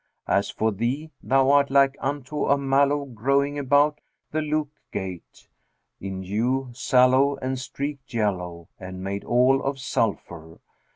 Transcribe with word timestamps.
As 0.27 0.49
for 0.49 0.71
thee, 0.71 1.11
thou 1.21 1.51
art 1.51 1.69
like 1.69 1.95
unto 1.99 2.45
a 2.47 2.57
mallow 2.57 3.05
growing 3.05 3.59
about 3.59 4.01
the 4.31 4.39
Lъk 4.39 4.69
Gate;[FN#383] 4.91 5.47
in 5.99 6.23
hue 6.23 6.69
sallow 6.73 7.35
and 7.37 7.59
streaked 7.59 8.11
yellow 8.11 8.67
and 8.79 9.03
made 9.03 9.23
all 9.23 9.61
of 9.61 9.77
sulphur. 9.77 10.59